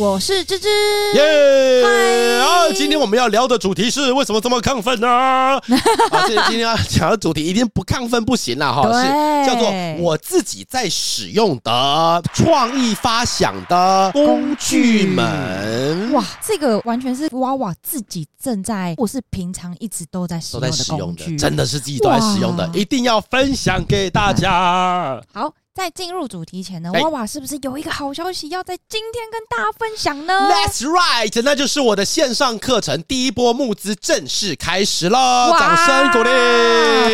[0.00, 0.66] 我是芝芝，
[1.14, 2.40] 耶！
[2.40, 5.06] 啊，今天我们要聊的主题是为什么这么亢奋呢？
[5.60, 5.60] 啊，
[6.26, 16.10] 这今天要讲的主题一定不亢奋不行了哈，是叫做我自己在使用的创意发想的工具们。
[16.14, 25.22] 哇，这个完全是娃娃自己正在，或是平常一直都在使用的工具，真的是自己都在使用的，一定要分享给大家。
[25.34, 25.52] 好。
[25.72, 36.30] 在进入主题前呢，娃娃是不是有一个好消息要在今天跟大家分享呢？That's right，那就是我的线上课程第一波募资正式开始了，掌声鼓励，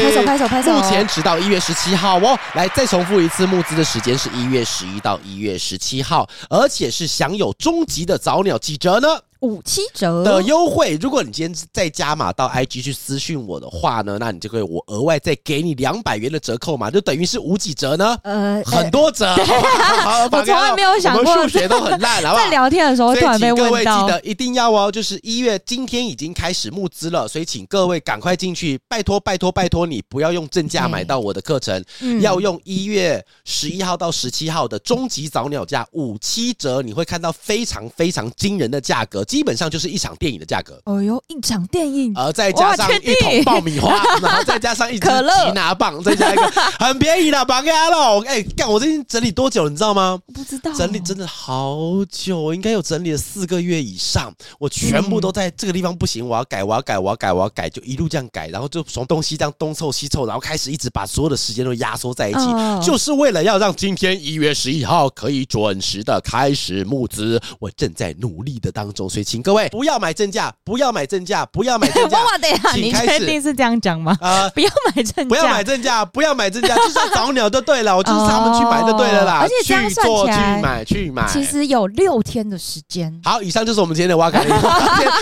[0.02, 0.72] 拍手拍手拍手！
[0.72, 9.20] 目前直到一月十七号哦，来再重复一次，募资的时间是一月十一到一月十七号，而且是享有终极的早鸟几折呢？
[9.40, 18.18] 五七折的优惠，如果你今天再加码到 IG 去私讯我的话呢，那你就可以我额外再给你两百元的折扣嘛，就等于是五几折呢？
[18.22, 19.26] 呃，很多折。
[19.36, 22.44] 我从来没有想过，数学都很烂， 好不好？
[22.44, 31.84] 在聊天的时候突然被问到，各位记得一定要哦，就是一月今天已经开始募资了，所以请各位赶快进去，拜托拜托拜托你不要用正价买到我的课程，
[32.20, 39.25] 要用一月十一号到十七号的终极早鸟价五七折，你会看到非常非常惊人的价格。
[39.26, 40.80] 基本上就是一场电影的价格。
[40.84, 46.42] 哦呦，一场电影，呃，再加上一桶 爆米花，然后再加上一支吉拿棒，再加一个
[46.78, 48.22] 很便宜的绑架喽。
[48.24, 50.18] 哎，干，我最近整理多久，你知道吗？
[50.32, 51.76] 不知道，整理真的好
[52.10, 54.32] 久，应该有整理了四个月以上。
[54.58, 62.40] 我全部都在这个地方不行，我要改，我要改，我要改，我要改，就一路这样改，然后就从东西这样东凑西凑，然后开始一直把所有的时间都压缩在一起，
[62.84, 67.40] 就是为了要让今天一月十一号可以准时的开始募资。
[67.58, 69.26] 我正在努力的当中，所以。
[69.26, 72.18] 请各位不要买正价，不要买正价，不要买正价。
[72.40, 74.16] 等一下，你确定是这样讲吗？
[74.20, 79.38] 啊，不要买正价，不要买正价，不要买正价， 就是早鸟就对了， 我就是他们去买就对了啦。
[79.42, 83.12] 而且这样算起来，去买去买，其实有六天的时间。
[83.24, 84.70] 好，以上就是我们今天的哇嘎哩供，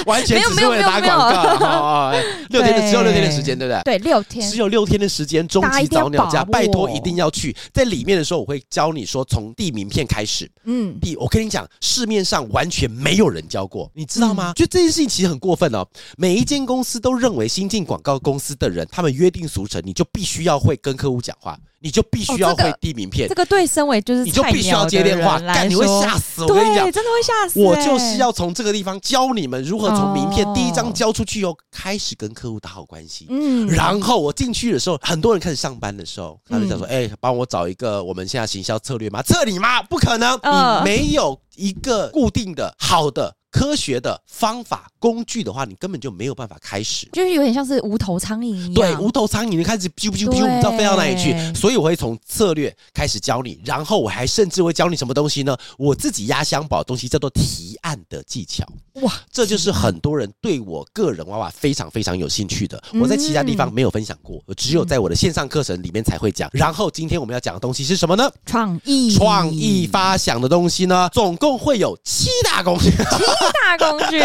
[0.07, 2.13] 完全只是为了打广告。
[2.61, 3.83] 好，六天的只有六天的时间，对不对？
[3.83, 7.55] 对，六天只有六天的时间，终极早鸟价，拜托一定要去。
[7.73, 10.51] 在里面的时候，我会教你说从递名片开始。
[10.65, 13.91] 嗯，递，我跟你讲，市面上完全没有人教过。
[13.95, 14.53] 你知道吗？
[14.55, 15.87] 就这件事情其实很过分哦。
[16.17, 23.29] 每一间公司都认为新进广告公司的人，他们约定俗成，你就必须要会跟客户讲话，你就必须要会递名片。
[23.29, 26.43] 这个对身为就是你就必须要接电话，干你会吓死！
[26.43, 27.61] 我跟你讲，真的会吓死。
[27.61, 33.27] 我就是要从这个地方教你们如何从名片第一张交出去后开始跟客户打好关系。
[33.29, 39.83] 嗯，然后我进去的时候，很多人开始上班的时候，他就想说：“哎，帮我找一个我们现在行销策略吗？”这里吗？
[39.83, 43.37] 不可能，你没有一个固定的好的。
[43.55, 48.75] 科学的方法工具的话，你根本就没有办法开始，就是有点像是无头苍蝇一样。
[48.75, 51.33] 对，无头苍蝇，你开始啾啾啾，你知道飞到哪里去？
[51.55, 55.57] 所以我会从策略开始教你，然后我还甚至会教你什么东西呢？
[55.79, 58.67] 我自己压箱宝的东西叫做提案的技巧。
[59.03, 62.83] 哇，这就是很多人对我个人娃娃非常非常有兴趣的。
[62.95, 66.51] 我在其他地方没有分享过，我只有在我的线上课程里面才会讲。
[66.53, 68.29] 然后今天我们要讲的东西是什么呢？
[68.47, 71.09] 创意创意发想的东西呢？
[71.13, 72.91] 总共会有七大工具。
[73.53, 74.19] 大工具，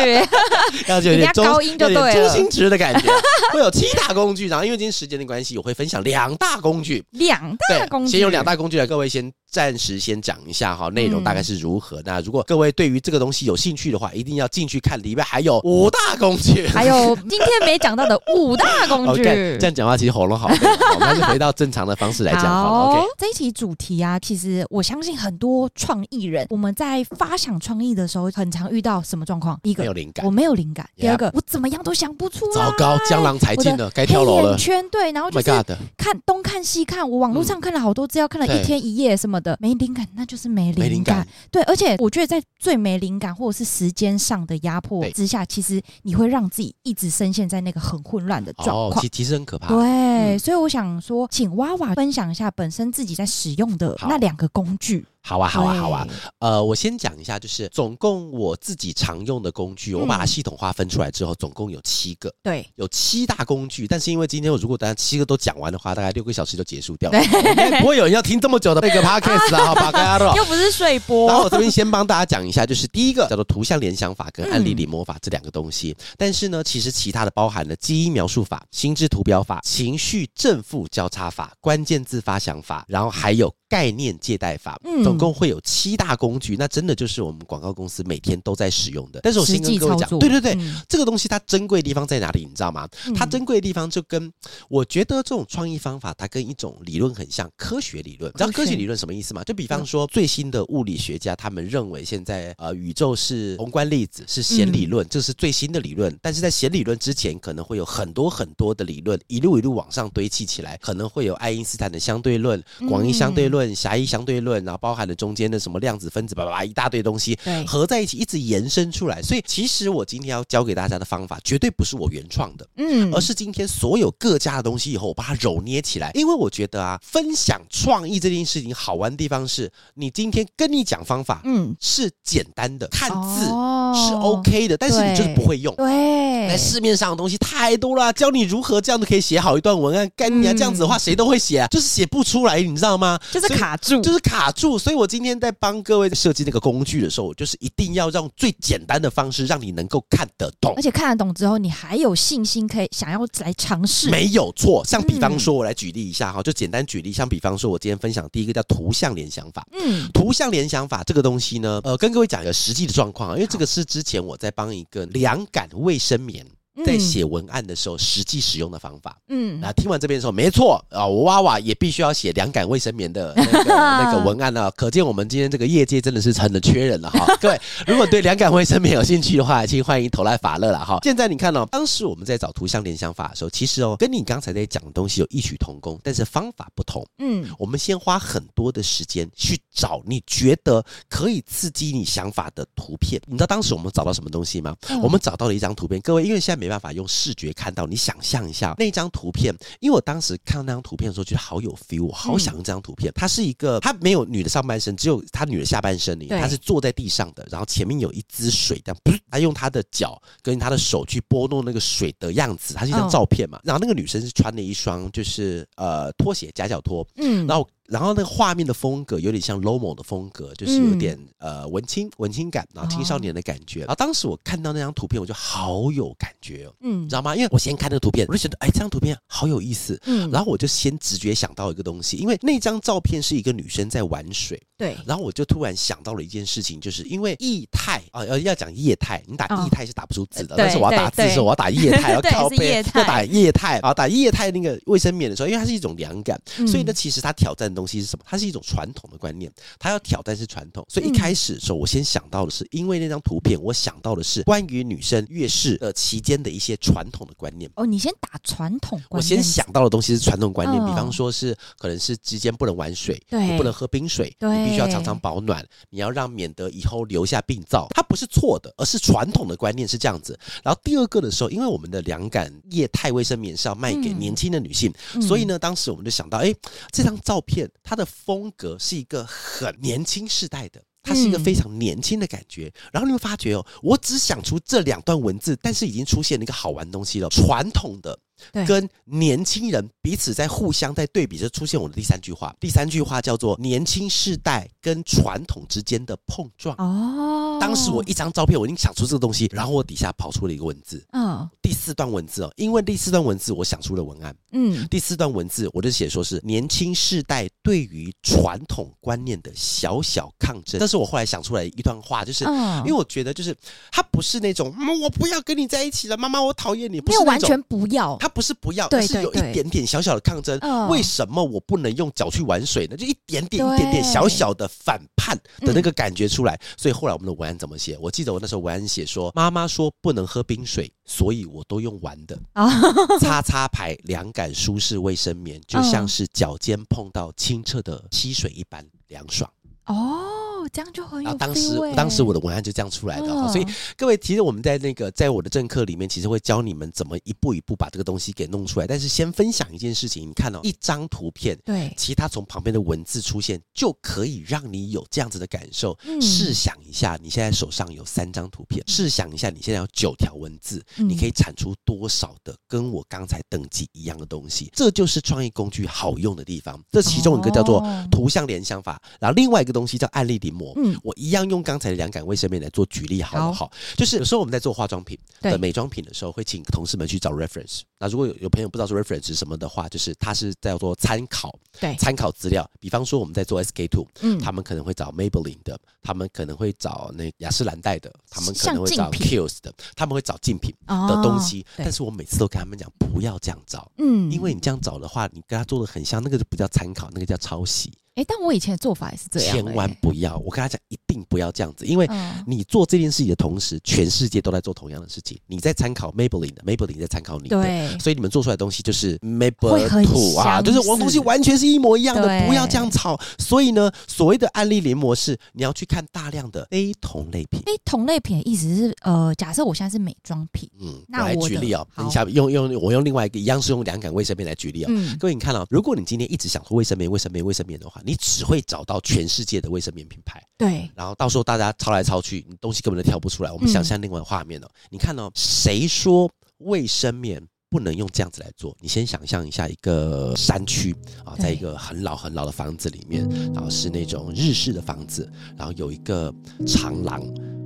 [0.87, 3.11] 要有点高音就对了，周星驰的感觉。
[3.51, 7.03] 会有七大工具，然后因为今天时间的关系，我会分享两大工具。
[7.11, 12.01] 两大工具，先用两大工具来，各位先暂时先讲一下哈，内容大概是如何。
[12.05, 19.23] 那如果各位对于这个东西有兴趣的话，一定要进去看，里面还有五大工具，还有 今天没讲到的五大工具。
[19.59, 20.57] 这样讲话其实喉咙好累，
[20.93, 23.03] 我们还是回到正常的方式来讲好。
[23.17, 29.59] 这一期主题啊，其实我相信很多创意人，我们在发想创意的时候，很常遇到什么状况？
[29.63, 32.53] 第一个，没有灵感，我没有灵感；第二个，我怎么样都想不出来。
[32.53, 34.55] 糟糕，江郎才尽了，该跳楼了。
[34.57, 35.49] 圈对，然后就是
[35.97, 41.27] 看东看西看，我网络上看了好多资料，看了一天一夜什么的，没灵感，那就是没灵感。
[41.51, 48.89] 对，而且我觉得在最没灵感或者是时间上的压迫之下，其实你会让自己一直深陷在那个很混乱的状况。
[48.89, 49.67] 哦，其其实很可怕。
[49.67, 55.05] 对，所以我想说，请娃娃分享一下本身自己在使用的那两个工具。
[55.29, 56.07] 好啊，好啊，好啊。
[56.39, 62.33] 呃，我先讲一下，就是总共我自己常用的工具，我把它系统划分出来之后，总共有七个。
[62.41, 63.85] 对，有七大工具。
[63.87, 67.19] 但是因为今天我如果大家七个都讲完的话，大概六个小时就结束掉了。
[67.19, 70.33] 对，不会有人要听这么久的那个 podcast 啊，好吧？
[70.35, 71.27] 又不是睡播。
[71.29, 75.95] 然后我这边先帮大家讲一下，就是第一个叫做图像联想法跟案例临摹法这两个东西。
[76.17, 83.53] 但是呢，其实其他的包含了基因描述法、心智图标法、情绪正负交叉法、关键字发想法，然后还有。
[83.69, 89.19] 概念借贷法，总共会有七大工具，那真的就是我们广告公司每天都在使用的。
[89.21, 92.45] 但是我先跟各位讲，对对对，嗯、这个东西它珍贵的地方在哪里？
[92.45, 92.89] 你知道吗？
[93.15, 94.31] 它珍贵的地方就跟
[94.67, 98.31] 我觉得这种创意方法，它跟一种理论很像，科学理论。
[98.33, 99.43] 你知道科学理论什么意思吗？
[99.43, 106.17] 就比方说，最新的物理学家他们认为现在呃宇宙是宏观粒子，是弦理论，这是最新的理论。
[106.21, 113.58] 但是在弦理论之前，可能会有很多很多的理论，一路一路往上堆砌起来，可能会有爱因斯坦的相对论、广义相对论。
[113.75, 119.21] 狭义相对论，然后包含了中间的什么量子分子，叭叭叭一大堆东西，合在一起，一直延伸出来。
[119.21, 126.11] 所以，其实我今天要教给大家的方法，绝对不是我原创的，嗯，而是今天所有各家的东西以后，我把它揉捏起来。
[126.13, 135.75] 因为我觉得啊，分享创意这件事情好玩的地方是，你今天跟你讲方法，嗯，是简单的，看字是 OK 的，但是你就是不会用。
[135.75, 143.19] 对，在市面上的东西太多了，教你如何这样都可以写好一段文案，干你啊，这样子的话谁都会写啊，就是写不出来，你知道吗？
[143.31, 143.48] 就是。
[143.55, 154.09] 卡住，就是卡住，所以我今天在帮各位设计那个工具的时候，我就是一定要让最简单的方式，让你能够看得懂，而且看得懂之后，你还有信心可以想要来尝试。
[154.09, 159.65] 没有错，像比方说，我来举例一下哈，就简单举例，像比方说，我今天分享第一个叫图像联想法。
[159.73, 166.45] 嗯，图像联想法这个东西呢，呃，跟各位讲一个实际的状况，因为这个是之前我在帮一个凉感卫生棉。
[166.85, 169.17] 在写文案的时候，实际使用的方法。
[169.27, 174.69] 嗯，那听完这边的时候，没错啊，我娃娃也必须要写凉感卫生棉的那个 那个文案呢。
[174.71, 177.25] 可见我们今天这个业界真的是很的缺人了哈。
[177.41, 180.99] 各位，如果对凉感卫生棉有兴趣的话，请欢迎投来法乐了哈。
[181.03, 187.05] 现在你看哦，当时我们在找图像联想法的时候，其实哦，跟你刚才在讲的东西有异曲同工，但是方法不同。
[187.19, 193.21] 嗯，我们先花很多的时间去找你觉得可以刺激你想法的图片。
[193.25, 194.75] 你知道当时我们找到什么东西吗？
[195.01, 196.01] 我们找到了一张图片。
[196.01, 203.09] 各位，因为现在没办法用视觉看到，你想象一下那张图片，因为我当时看到那张图片的时候，觉得好有 feel，我好想用这张图片。
[203.15, 213.59] 它是一个，它没有女的上半身，只有她女的下半身，她是坐在地上的，然后前面有一支水，这样，她用她的脚跟她的手去拨弄那个水的样子，它是一张照片嘛。
[213.63, 217.67] 然后那个女生是穿了一双就是呃拖鞋，夹脚拖，嗯，然后。
[217.89, 223.81] 然后那个画面的风格有点像 Lomo 的风格，就是有点、嗯、呃文青文青感，然后青少年的感觉。
[223.81, 227.35] 哦、然后当时我看到那张图片，我就好有感觉哦，嗯，你知道吗？
[227.35, 248.23] 因为我先看那个图片，我就觉得哎，这张图片好有意思，嗯，然后我就先直觉想到一个东西，因为那张照片是一个女生在玩水，对，然后我就突然想到了一件事情，就是因为液态啊，要要讲液态，你打液态是打不出字的，哦、但是我要打字的时候，我要打液态， 要靠背，要打液态，啊打液态那个卫生棉的时候，因为它是一种凉感，嗯、所以呢，其实它挑战的东西是什么？
[248.27, 248.59] 它是一种。
[248.69, 257.71] 传统的观念，它要挑战是传统，所以一开始的时候，我先想到的是，因为那张图片，我想到的是关于女生月事的期间的一些传统的观念。
[257.75, 267.87] 哦，你先打传统观念，我先想到的东西是传统观念，比方说是可能是之间不能玩水，对，不能喝冰水，对，你必须要常常保暖，你要让免得以后留下病灶。
[267.91, 270.37] 它不是错的，而是传统的观念是这样子。
[270.63, 276.53] 然后第二个的时候，因为我们的凉感液态卫生棉是要卖给年轻的女性，所以呢，当时我们就想到，哎，
[276.91, 278.51] 这张照片它的风。
[278.57, 282.71] 格是一个很年轻世代的，它是一个非常年轻的感觉。
[282.75, 288.17] 嗯、然后你会发觉哦，我只想出这两段文字，但是已经出现了一个好玩的东西了，传统的。
[288.65, 292.55] 跟年轻人彼此在互相在对比，就出现我的第三句话。
[292.57, 296.73] 第三句话叫做年轻世代跟传统之间的碰撞。
[296.77, 301.05] 哦，当时我一张照片，我已经想出这个东西，然后我底下跑出了一个文字。
[301.11, 301.58] 嗯，第
[301.89, 304.35] 四段文字哦，因为第四段文字我想出了文案。
[304.51, 310.79] 嗯，第四段文字我就写说是年轻世代对于传统观念的小小抗争。
[310.79, 313.55] 但是我后来想出来一段话，就是因为我觉得就是
[313.91, 318.15] 他不是那种我不要跟你在一起了，妈妈我讨厌你，不是完全不要。
[318.19, 320.59] 他不是不要，而是有一点点小小的抗争。
[320.89, 322.95] 为什么我不能用脚去玩水呢？
[322.95, 326.59] 就一点点、一点点小小的反叛的那个感觉出来。
[326.77, 327.97] 所以后来我们的文案怎么写？
[327.99, 332.39] 我记得我那时候文案写说：“妈妈说不能喝冰水，所以我都用玩的。
[333.19, 339.49] 擦擦牌凉感舒适卫生棉，就像是脚尖碰到清澈的溪水一般凉爽。”
[339.85, 340.38] 哦。
[340.71, 341.37] 这样就很有、欸。
[341.37, 343.65] 当时当时我的文案就这样出来的，哦、所以
[343.97, 348.87] 各位，其实我们在那个在我的正课里面，其实会教你们怎么一步一步把这个东西给弄出来。
[348.87, 355.97] 但是先分享一件事情，你看哦，一张图片，对，其他从旁边的文字出现，就可以让你有这样子的感受。
[356.05, 364.69] 嗯、试想一下，你现在手上有三张图片，试想一下，你现在有九条文字，嗯、你可以产出多少的跟我刚才等级一样的东西？
[364.73, 366.81] 这就是创意工具好用的地方。
[366.91, 370.73] 这其中一个叫做图像联想法，然后另外一个东西叫案例临摹。
[370.75, 373.53] 嗯，我一样用刚才的凉感卫生棉来做举例，好不好？
[373.53, 377.81] 好，就是有时候我们在做化妆品的美妆品的时候，会请同事们去找 reference。
[377.97, 382.69] 那如果有有朋友不知道是 reference 是什么的话，就是它是叫做参考，对，参考资料。
[382.79, 391.61] 比方说我们在做 SK two，嗯，他们可能会找 Maybelline 的，他们可能会找那雅诗兰黛的，他们可能会找 Kiehl's 的，他们会找竞品的东西。
[391.61, 397.91] 哦、但是我每次都跟他们讲，不要这样找，嗯，因为你这样找的话，你跟他做的很像，那个就不叫参考，那个叫抄袭。
[398.19, 399.55] 哎，但我以前的做法也是这样。
[399.55, 402.05] 千万不要，我跟他讲，一定不要这样子，因为
[402.45, 405.39] 你做这件事情的同时，全世界都在做同样的事情。
[405.47, 413.17] 你在参考 Maybelline 的，Maybelline 在参考你的，对，所以你们做出来的东西就是 Maybelline 啊，就是我东西完全是一模一样的，不要这样吵。
[413.37, 417.61] 所以呢，所谓的案例临摹是你要去看大量的非同类品。
[417.65, 424.91] 非同类品的意思是，呃，假设我现在是美妆品，嗯，那我来举例哦，你下用用我用另外一个一样是用两感卫生棉来举例哦。
[425.17, 433.51] 各位你看哦，如果你今天一直想说卫生棉、卫生棉、卫生棉的话，你只会找到全世界的卫生棉品牌，对，然后到时候大家抄来抄去，你东西根本都挑不出来。
[433.51, 437.39] 我们想象另外画面哦，你看哦，谁说卫生棉
[437.69, 438.75] 不能用这样子来做？
[438.81, 440.91] 你先想象一下，一个山区
[441.23, 446.33] 啊，在一个很老很老的房子里面，然后是那种日式的房子，然后有一个
[446.65, 447.21] 长廊，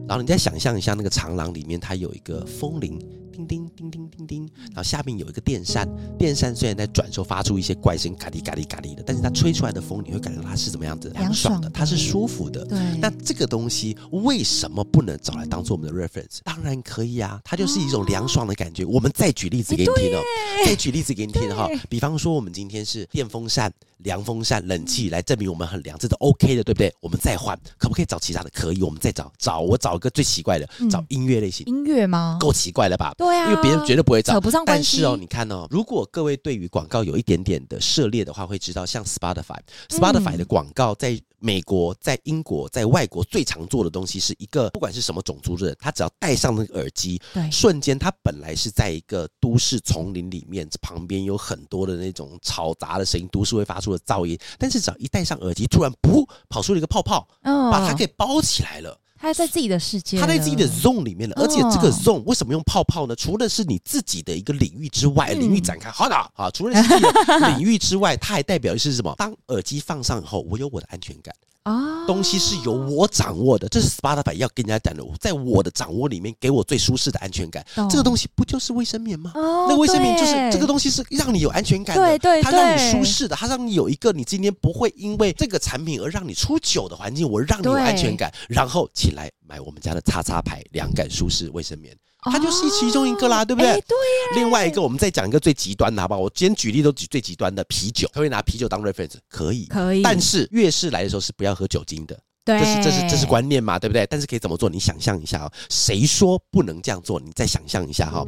[0.06, 3.00] 然后你再想象一下，那个长廊里面它有一个风铃。
[3.34, 11.10] 叮叮叮叮叮叮，然后下面有一个电扇，电扇虽然在转的时候发出一些怪声，嘎哩嘎哩嘎哩的，但是它吹出来的风，你会感觉到它是怎么样子？
[11.16, 12.64] 凉爽的，它是舒服的。
[12.66, 12.78] 对。
[13.00, 16.40] 那这个东西为什么不能找来当做我们的 reference？
[16.44, 18.86] 当然可以啊，它就是一种凉爽的感觉。
[18.86, 20.22] 我们再举例子给你听哦，
[20.66, 21.68] 再举例子给你听哈。
[21.90, 26.94] 比方说，我们今天是电风扇、凉风扇、冷气来证明我们很凉，这都 OK 的，对不对？
[27.00, 28.50] 我们再换，可不可以找其他的？
[28.52, 31.66] 可以，我们再找找，我找一个最奇怪的，找音乐类型。
[31.66, 32.38] 音乐吗？
[32.40, 33.14] 够奇怪了吧？
[33.24, 34.98] 对啊，因为别人绝对不会找，扯不上关系。
[34.98, 58.98] 但是哦，你看哦，如果各位对于广告有一点点的涉猎的话，会知道像 Spotify，Spotify 的广告在美国、在英国、在外国最常做的东西是一个，不管是什么种族的人，他只要戴上那个耳机，对，瞬间他本来是在一个都市丛林里面，旁边有很多的那种嘈杂的声音，都市会发出的噪音，但是只要一戴上耳机，突然噗跑出了一个泡泡，嗯，把它给包起来了。
[59.24, 61.36] 他在自己的世界，他在自己的 zone 里面了。
[61.38, 63.16] 而且这个 zone 为什么用泡泡呢？
[63.16, 66.52] 除了是你自己的一个领域之外，领域展开，好的啊。
[66.52, 69.16] 除了是自己的领域之外，它还代表的是什么？
[69.18, 71.34] 当耳机放上以后，我有我的安全感。
[71.64, 77.66] 啊，东西是由我掌握的，这是 Spotify 要跟人家讲的，在我的掌握里面，给我最舒适的安全感。
[77.90, 79.32] 这个东西不就是卫生棉吗？
[79.36, 91.96] 那个卫生棉就是这个东西是让你有安全感的，对对，它让你舒适的，它让你有一个你今天不会因为这个产品而让你出糗的环境，我让你有安全感，然后起来买我们家的叉叉牌凉感舒适卫生棉。
[92.26, 93.74] 它就是其中一个啦，对不对？
[93.82, 93.98] 对。
[94.36, 96.20] 另外一个，我们再讲一个最极端的，好不好？
[96.20, 100.02] 我今天举例都举最极端的啤酒，可以拿啤酒当 reference，可以，可以。
[100.02, 104.06] 但是越是来的时候是不要喝酒精的，对，这是这是这是观念嘛，对不对？
[104.10, 104.70] 但是可以怎么做？
[104.70, 107.20] 你想象一下哦，谁说不能这样做？
[107.20, 108.26] 你再想象一下哈，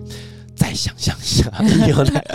[0.56, 1.52] 再想象一下，
[1.88, 2.25] 又来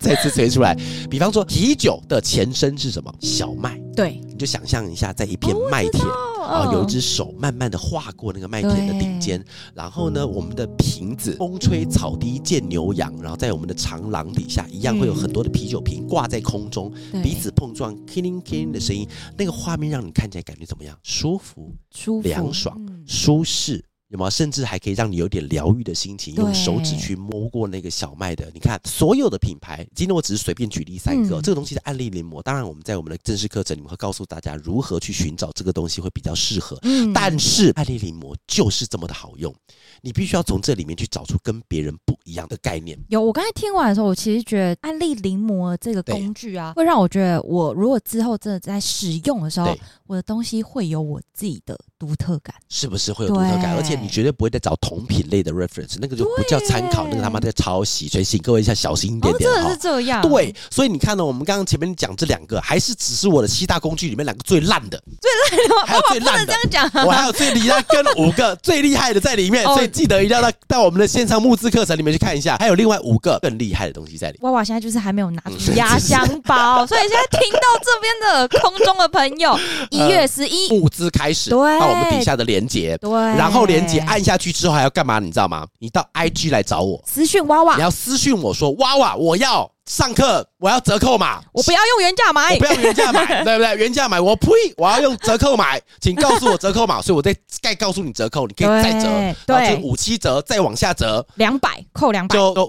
[0.00, 0.76] 再次吹出来。
[1.10, 3.14] 比方说，啤酒的前身是什么？
[3.20, 3.80] 小麦。
[3.96, 6.04] 对，你就想象一下，在一片麦田
[6.44, 20.98] 啊，有一只手慢慢的划过那个麦田的顶尖，然后呢，我们的瓶子风吹草低见牛羊，然后在我们的长廊底下，一样会有很多的啤酒瓶挂在空中，彼此碰撞，killing killing 的声音，那个画面让你看起来感觉怎么样？
[21.02, 23.84] 舒服、舒服、凉爽、舒适。
[24.14, 26.36] 有没有甚至还可以让你有点疗愈的心情？
[26.36, 29.84] 用手指去摸过那个小麦的，你看所有的品牌。
[29.92, 32.40] 今天我只是随便举例三个，嗯、这个东西的案例临摹。
[32.40, 36.78] 当然，我们在我们的正式课程里面会告诉大家如何去寻找这个东西会比较适合。
[36.82, 39.52] 嗯，但是案例临摹就是这么的好用，
[40.00, 42.96] 你必须要从这里面去找出跟别人不一样的概念。
[43.08, 53.74] 有，我刚才听完的时候，我其实觉得案例临摹这个工具啊，会让我觉得我如果之后真的在使用的时候，我的东西会有我自己的独特感，是不是会有独特感？
[53.76, 58.08] 而且你绝对不会再找同品类的 reference，那个就不叫参考，那个他妈在抄袭。
[58.08, 59.56] 所以请各位一下小心一点点哈。
[59.56, 60.20] 真的是这样。
[60.22, 66.46] 对，所以你看呢，我们刚刚前面讲这两个，还是只是我的七大工具里面两个最烂的，最烂的，还有最烂的。
[66.46, 74.40] 这样讲，我还有最厉害跟五个最厉害的在里面，所以记得一定要到到我们的线上募资课程里面去看一下，还有另外五个更厉害的东西在里面。
[74.42, 79.56] 娃娃现在就是还没有拿出压箱包， 所以现在听到这边的空中的朋友，
[79.90, 81.50] 一月十一 募资开始。
[81.50, 85.18] 对，到我们底下的连接，对，然后连接按下去之后还要干嘛？
[85.18, 85.66] 你知道吗？
[85.78, 89.70] 你到 IG 来找我，私讯娃娃，你要私讯我说娃娃，我要。
[89.86, 93.76] 上课我要折扣码，我不要用原价买，我不要原价买， 对不对？
[93.76, 94.48] 原价买我呸！
[94.78, 102.64] 我要用折扣买，请告诉我折扣码， 所以我再再告诉你折扣，你可以再折，对，五七折，再往下折，两百扣两百，就五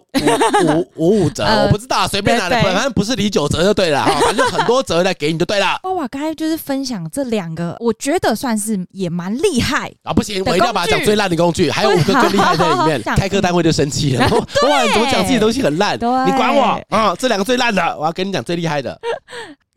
[0.66, 5.80] 五五五折，我不知道，随便拿的，反正不是离九折就对了，反正很多折来给你就对了。
[5.84, 10.12] 哇哇刚才就是分享这两个，我觉得算是也蛮厉害啊！
[10.12, 14.28] 不行，我一定要把它讲最烂的工具，还有五个最厉害在里面， 开课单位就生气了。
[14.28, 15.96] 哇，你怎么讲自己东西很烂？
[15.96, 17.05] 你管我啊！
[17.14, 17.98] 这两个最烂的。
[17.98, 18.98] 我要跟你讲最厉害的。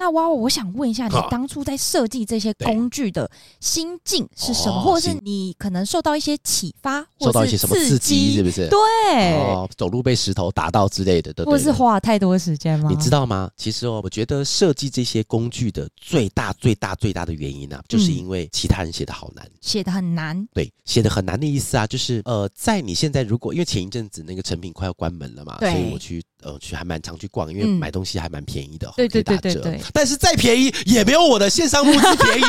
[0.01, 3.29] 那娃娃，我想问一下，你当初在设计这些工具的
[3.61, 4.77] 心境是什么？
[4.79, 8.69] 哦、或者是你可能受到一些启发，受到一些什么刺激，是不是？
[8.69, 12.89] 对，哦，走路被石头打到之类的，对，或是花太多时间吗？
[12.89, 13.51] 你知道吗？
[13.57, 20.47] 其实哦，我觉得设计这些工具的最大、最大、最大的原因呢、啊，就是因为其他人写的好难，写的很难。
[20.55, 29.81] 对，写的很难的意思啊，就是呃，在你现在如果因为前一阵子那个成品快要关门了嘛，所以我去呃去还蛮常去逛，因为买东西还蛮便宜的，对对对对对。
[29.93, 30.75] 但是再便宜。
[30.87, 32.43] 也没有我的线上募资便宜，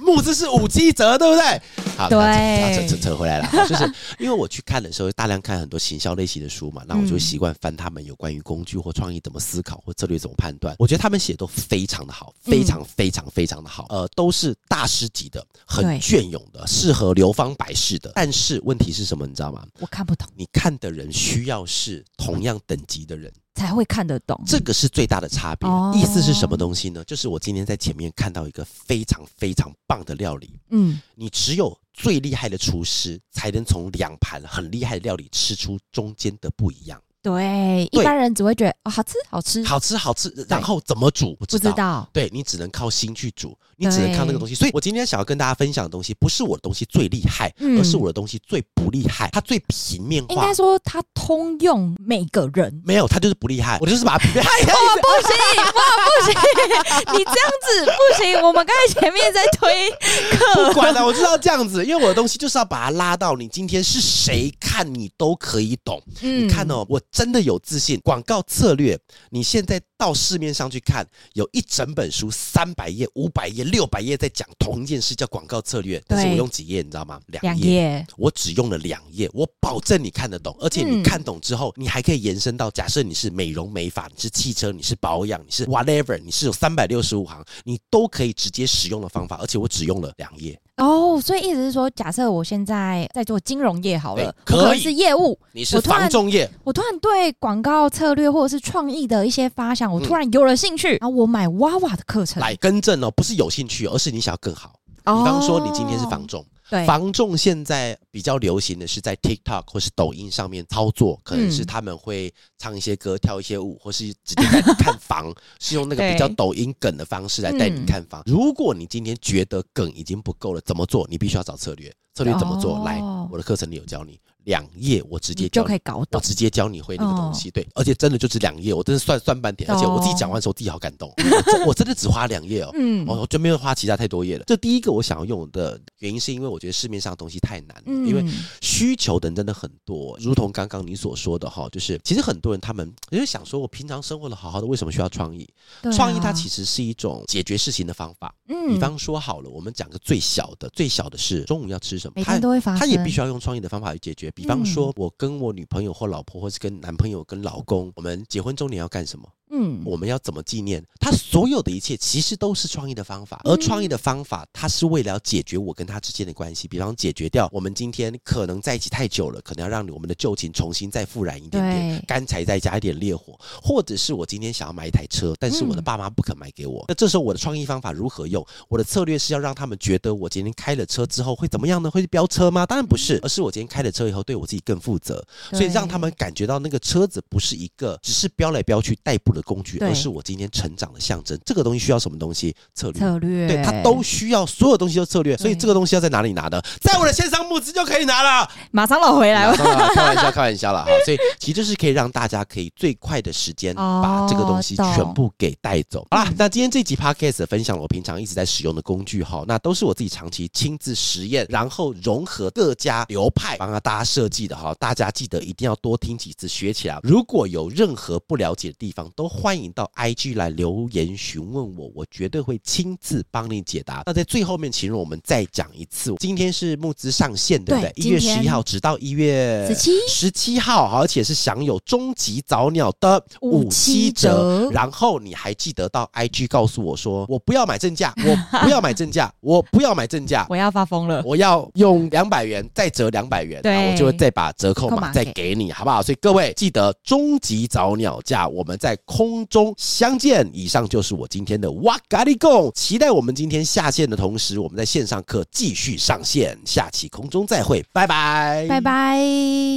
[0.00, 1.62] 募资是五七折，对不对？
[1.96, 3.84] 好，对，扯扯扯回来了，就是
[4.18, 10.74] 因为我去看的时候，大量看很多行销类型的书嘛，那我就习惯翻他们有关于工具或创意怎么思考或策略怎么判断。
[10.78, 18.12] 我觉得他们写都非常的好，非常非常非常的好，呃，都是大师级的，很隽永的，适合流芳百世的。
[18.14, 19.26] 但是问题是什么？
[19.26, 19.64] 你知道吗？
[19.78, 20.28] 我看不懂。
[20.36, 23.32] 你看的人需要是同样等级的人。
[23.54, 25.68] 才会看得懂，这个是最大的差别。
[25.68, 27.02] 哦、意思是什么东西呢？
[27.04, 37.00] 就是我今天在前面看到一个非常非常棒的料理，嗯，你只有最厉害的厨师才能从两盘很厉害的料理吃出中间的不一样。
[37.22, 40.46] 对，一般人只会觉得哦，好吃，好吃，好吃，好吃。
[40.46, 44.54] 然后怎么煮不知道，对，你只能靠心去煮，你只能看那个东西。
[44.54, 50.34] 所以我今天想要跟大家分享的东西，不是我的东西最厉害，而是我的东西最不厉害，它最平面化。
[50.34, 53.78] 应该说它通用每个人，没有，它就是不厉害。
[53.80, 54.28] 我就是把它。
[54.28, 58.42] 哇， 不行，我，不行，你这样子不行。
[58.42, 59.90] 我们刚才前面在推
[60.36, 66.02] 课， 不管了，我知道这样子，因为我的东西就是要把它拉到你今天是谁看你都可以懂。
[66.20, 67.00] 你看哦，我。
[67.10, 68.98] 真的有自信，广告策略，
[69.30, 76.02] 你现在到市面上去看，有一整本书，三百页、五百页、六百页，在讲同一件事，叫广告策略。
[76.06, 77.18] 但是我用几页，你知道吗？
[77.28, 90.60] 两页，我只用了两页，我保证你看得懂，而且你看懂之后，你还可以延伸到，假设你是美容美发，你是汽车，你是保养，你是 whatever，你是有三百六十五行，你都可以直接使用的方法，而且我只用了两页。
[90.76, 102.40] 哦，所以意思是说，假设我现在在做金融业好了，可以是业务，你是房仲业，我突然对广告策略或者是创意的一些发想，我突然有了兴趣，然后我买娃娃的课程。
[102.40, 104.72] 来更正哦，不是有兴趣，而是你想要更好。
[104.96, 106.44] 比方说，你今天是房仲。
[106.74, 118.22] 对，房仲现在比较流行的是在 TikTok 或是抖音上面操作，可能是他们会唱一些歌、跳一些舞，或是直接带你看房， 是用那个比较抖音梗的方式来带你看房。
[118.26, 121.06] 如果你今天觉得梗已经不够了，怎么做？
[121.08, 122.84] 你必须要找策略，策略怎么做？
[122.84, 123.00] 来，
[123.30, 124.18] 我的课程里有教你。
[124.44, 131.10] 两页我直接就可以搞懂，我直接教你会那个东西，对，而且真的就是两页，我真的算算半天，而且我自己讲完的时候，自己好感动，
[131.66, 134.44] 我真的只花两页哦，嗯，我就没有花其他太多页了。
[134.46, 138.22] 这第一个我想要用的原因，是因为我觉得市面上的东西太难了，因为
[138.60, 145.48] 需求的人真的很多，如同刚刚你所说的哈，就是其实很多人他们因为想说，我平常生活的好好的，为什么需要创意？
[145.90, 148.34] 创意它其实是一种解决事情的方法，
[148.66, 154.30] 嗯，比方说好了，我们讲个最小的，最小的是中午要吃什么，每天都会发，他也必须要用创意的方法去解决。
[154.30, 159.28] 比方说，我跟我女朋友或老婆，或是跟男朋友、跟老公，我们结婚周年要干什么？
[159.56, 160.84] 嗯，我们要怎么纪念？
[160.98, 166.66] 他所有的一切其实都是创意的方法，而创意的方法，它是为了要解决我跟他之间的关系。
[166.66, 178.44] 比方解决掉我们今天可能在一起太久了，可能要让我们的旧情重新再复燃一点点，干柴再加一点烈火，或者是我今天想要买一台车，但是我的爸妈不肯买给我，那这时候我的创意方法如何用？
[178.68, 181.90] 我的策略是要让他们觉得我今天开了车之后会怎么样呢？
[181.90, 182.66] 会飙车吗？
[182.66, 190.24] 当然不是，而是我今天开了车以后对我自己更负责，所以让他们感觉到那个车子不是一个只是飙来飙去代步的工具，而是我。
[190.24, 192.56] 今天成长的象征，这个东西需要什么东西？
[192.74, 196.58] 策略，策略，对，它都需要，所有东西都策略，所以这个东西要在哪里拿的？
[196.80, 200.90] 在我的线上募资就可以拿了，马上老回来了，开玩笑，开玩笑了哈。
[201.04, 206.06] 所以其实就是可以让大家可以最快的时间把这个东西全部给带走。
[206.10, 214.74] 好啦，那今天这集 podcast 分享了我平常一直在使用的工具哈，那都是我自己长期亲自实验，然后融合各家流派帮大家设计的哈。
[214.80, 216.98] 大家记得一定要多听几次，学起来。
[217.02, 224.02] 如果有任何不了解的地方，都欢迎到 IG 来留言询问我，我绝对会亲自帮你解答。
[224.06, 227.92] 那在最后面，请容我们再讲一次，今天是募资上线，对不对？
[227.96, 234.70] 一月十一号直到一月十七十七号，而且是享有终极早鸟的五七折。
[234.70, 246.02] 然后你还记得到 IG 告诉我说，我不要买正价， 我不要买正价，我不要买正价，我要发疯了，我要用两百元再折两百元，对，我就会再把折扣码再给你，好不好？
[246.02, 250.48] 所以各位记得终极早鸟价，我们在空空中相见。
[250.52, 259.74] 以上就是我今天的哇咖哩供，期待我们今天下线的同时，我们在线上课继续上线，下期空中再会，拜拜，拜拜。